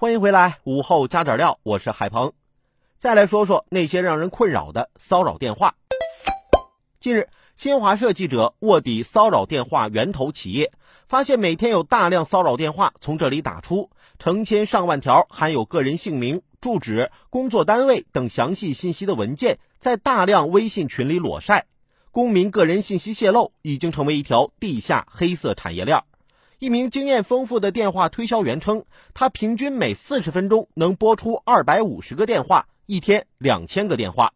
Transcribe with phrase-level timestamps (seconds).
[0.00, 2.32] 欢迎回来，午后加点料，我是海鹏。
[2.96, 5.74] 再来说说那些让人困扰的骚扰电话。
[6.98, 10.72] 近日，新华社记者卧底骚扰电话源头企业，
[11.06, 21.66] 发现每天有大量骚扰电话从这里打出，成千上万条含有个人姓名、住址、工作单位等详细信息的文件，在大量微信群里裸晒，
[22.10, 26.02] 公民个人信息泄露已经成为一条地下黑色产业链。
[26.60, 28.84] 一名经验丰富的电话推销员称，
[29.14, 34.34] 他平均每四十分钟能拨出二百五十个电话，一天两千个电话。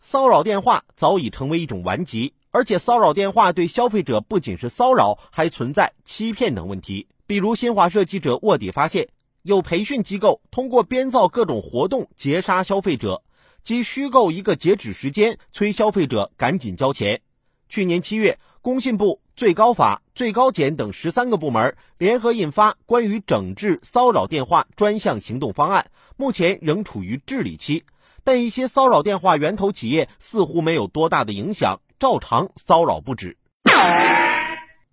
[0.00, 7.08] 骚扰电话早已成为一种顽疾，而且骚扰电话对消费者不仅是骚扰，还存在欺骗等问题。
[7.26, 9.08] 比如，新华社记者卧底发现，
[9.42, 13.24] 有培训机构通过编造各种活动截杀消费者，
[13.64, 17.20] 即虚构一个截止时间，催消费者赶紧交钱。
[17.68, 19.20] 去年七月，工信部。
[19.38, 27.84] 最高法、最高检等十三个部门联合印发关于整治骚扰电话专项行动方案，目前仍处于治理期。
[28.24, 33.38] 但一些骚扰电话源头企业似乎没有多大的影响，照常骚扰不止。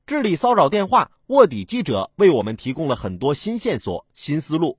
[0.06, 4.78] 治理骚扰电话，卧底记者为我们提供了很多新线索、新思路。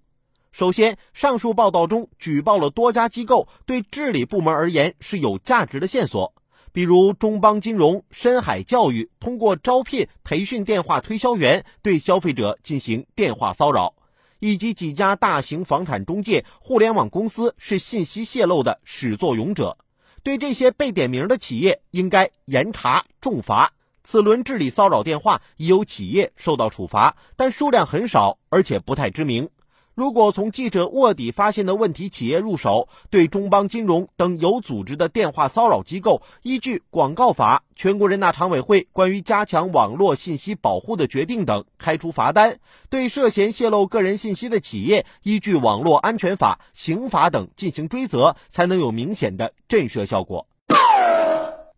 [0.52, 6.34] 首先，上述报道中举报了多家机构，对治理部门而言是有价值的线索。
[6.76, 13.94] 比如中邦金融、深海教育通过招聘、培训电话推销员对消费者进行电话骚扰，
[14.40, 19.78] 以及几家大型房产中介、互联网公司是信息泄露的始作俑者。
[20.22, 23.72] 对这些被点名的企业，应该严查重罚。
[24.04, 29.48] 此轮治理骚扰电话，已有企业受到处罚，但数量很少，而且不太知名。
[29.96, 42.56] 如果从记者卧底发现的问题企业入手，对中邦金融等有组织的电话骚扰机构，依据《广告法》、全国人大常委会关于加强网络信息保护的决定等开出罚单；
[42.90, 50.46] 对涉嫌泄露个人信息的企业，依据《网络安全法》、刑法等进行追责，才能有明显的震慑效果。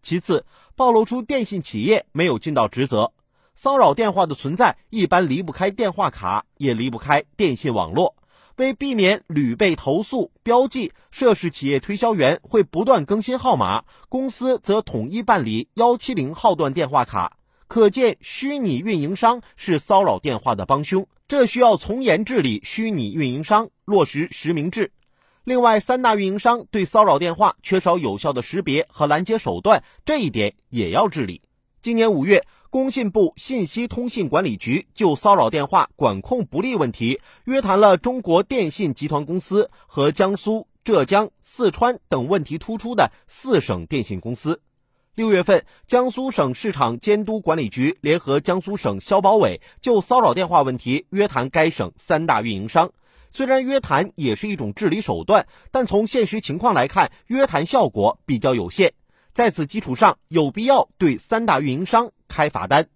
[0.02, 3.12] 其次，暴露出电信企业没有尽到职责。
[3.60, 8.14] 骚扰电话的存在一般离不开电话卡，也离不开电信网络。
[8.54, 17.36] 为避免屡被投诉，标记涉事企业推销员会不断更新号码，公司则统一办理幺七零号段电话卡。
[17.66, 21.04] 可见，虚拟运营商是骚扰电话的帮凶。
[21.26, 24.92] 这需要从严治理虚拟运营商，落实实名制。
[25.42, 31.42] 另外，三大运营商对骚扰电话缺少有效的识别和拦截手段，这一点也要治理。
[31.82, 32.46] 今年五月。
[32.70, 44.60] 工信部信息通信管理局就骚扰电话管控不力问题，约谈了中国电信集团公司和江苏、浙江、四川等问题突出的四省电信公司。
[45.14, 52.90] 六月份，江苏省市场监督管理局联合江苏省消保委就骚扰电话问题约谈该省三大运营商。
[53.30, 58.92] 虽然约谈也是一种治理手段，但从现实情况来看，约谈效果比较有限。
[59.32, 62.10] 在此基础上，有必要对三大运营商。
[62.28, 62.86] 开罚单。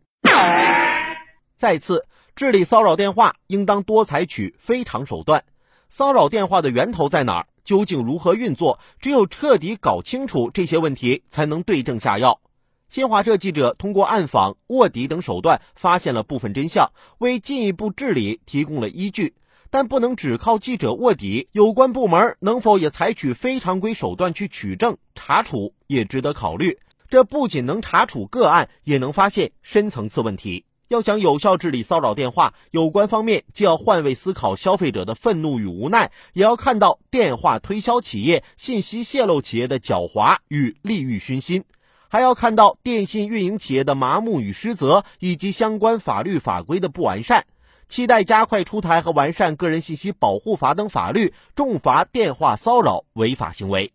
[1.56, 2.06] 再次
[2.36, 5.44] 治理骚扰电话，应当多采取非常手段。
[5.88, 7.46] 骚扰电话的源头在哪儿？
[7.64, 8.78] 究竟如何运作？
[8.98, 12.40] 只有彻底搞清楚这些问题，才能对症下药。
[12.88, 19.34] 新华社记者通过暗访、卧底等手段，发现了部分真相，为进一步治理提供了依据。
[19.70, 26.78] 但不能只靠记者卧底，有关部门能否也采取非常规手段去取证查处，也值得考虑。
[27.12, 30.64] 这不仅能查处个案，也能发现深层次问题。
[30.88, 41.64] 要想有效治理骚扰电话，有关方面既要换位思考消费者的愤怒与无奈，也要看到电话推销企业、信息泄露企业的狡猾与利欲熏心，
[42.08, 47.44] 还要看到电信运营企业的麻木与失责，以及相关法律法规的不完善。
[47.86, 53.92] 期待加快出台和完善个人信息保护法等法律，重罚电话骚扰违法行为。